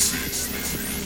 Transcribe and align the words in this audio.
This 0.00 0.14
is 0.14 0.99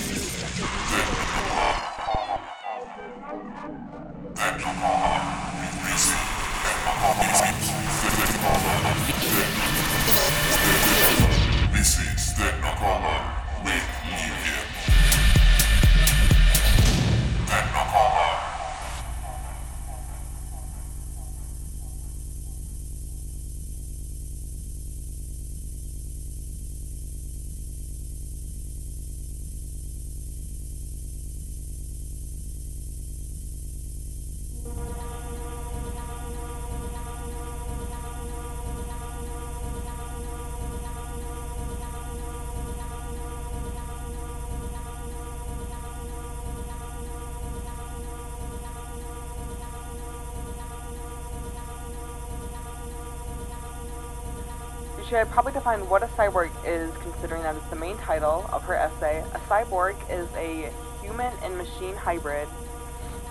should 55.14 55.30
probably 55.30 55.52
define 55.52 55.78
what 55.88 56.02
a 56.02 56.10
cyborg 56.18 56.50
is, 56.66 56.90
considering 56.98 57.42
that 57.44 57.54
it's 57.54 57.70
the 57.70 57.76
main 57.76 57.96
title 57.98 58.50
of 58.52 58.64
her 58.64 58.74
essay. 58.74 59.22
A 59.34 59.38
cyborg 59.46 59.94
is 60.10 60.26
a 60.34 60.72
human 61.00 61.32
and 61.44 61.56
machine 61.56 61.94
hybrid. 61.94 62.48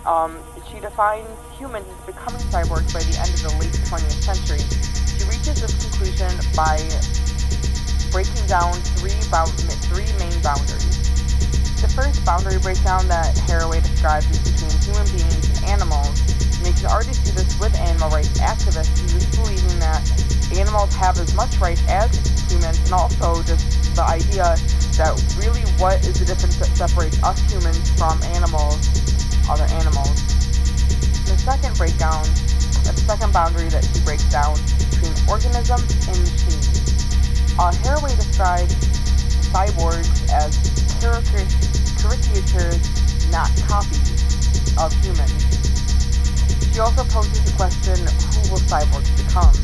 Um, 0.06 0.39
she 0.72 0.80
defines 0.80 1.28
humans 1.59 1.84
as 1.92 2.06
becoming 2.08 2.39
cyborgs 2.56 2.88
by 2.95 3.04
the 3.04 3.20
end 3.20 3.36
of 3.36 3.44
the 3.44 3.54
late 3.59 3.76
20th 3.92 4.23
century. 4.23 4.64
She 5.11 5.28
reaches 5.28 5.59
this 5.59 5.76
conclusion 5.84 6.31
by 6.56 6.80
breaking 8.16 8.48
down 8.48 8.72
three, 9.04 9.20
bound- 9.28 9.52
three 9.92 10.08
main 10.23 10.39
boundaries. 10.39 11.04
The 11.84 11.92
first 11.92 12.23
boundary 12.23 12.64
breakdown 12.64 13.11
that 13.11 13.36
Haraway 13.44 13.84
describes 13.84 14.31
is 14.31 14.39
between 14.39 14.72
human 14.88 15.08
beings 15.11 15.52
and 15.52 15.84
animals, 15.84 16.16
and 16.31 16.64
you 16.64 16.72
can 16.80 16.88
already 16.88 17.11
see 17.11 17.36
this 17.36 17.59
with 17.59 17.76
animal 17.76 18.08
rights 18.08 18.39
activists 18.39 18.95
who 19.04 19.20
is 19.20 19.28
believing 19.36 19.80
that 19.84 20.00
animals 20.59 20.94
have 20.96 21.18
as 21.20 21.34
much 21.36 21.58
rights 21.59 21.82
as 21.88 22.12
humans, 22.50 22.80
and 22.86 22.94
also 22.94 23.42
just 23.44 23.96
the 23.96 24.04
idea 24.04 24.56
that 24.98 25.14
really 25.38 25.62
what 25.82 26.02
is 26.06 26.20
the 26.20 26.26
difference 26.26 26.58
that 26.58 26.70
separates 26.78 27.22
us 27.23 27.40
humans 27.52 27.90
from 27.98 28.22
animals, 28.38 28.78
other 29.50 29.66
animals. 29.78 30.14
The 31.26 31.38
second 31.38 31.78
breakdown, 31.78 32.23
the 32.86 32.94
second 33.06 33.34
boundary 33.34 33.70
that 33.70 33.84
she 33.86 34.02
breaks 34.06 34.30
down 34.30 34.58
between 34.78 35.14
organisms 35.30 35.90
and 36.10 36.18
machine. 36.18 36.62
Uh, 37.58 37.72
Haraway 37.86 38.16
describes 38.17 38.73
cyborgs 39.54 40.10
as 40.34 40.58
caricatures, 41.02 42.82
not 43.30 43.50
copies 43.67 44.78
of 44.78 44.94
humans. 45.04 45.32
She 46.73 46.80
also 46.80 47.04
poses 47.06 47.44
the 47.45 47.54
question, 47.56 47.98
who 47.98 48.52
will 48.52 48.64
cyborgs 48.66 49.10
become? 49.17 49.62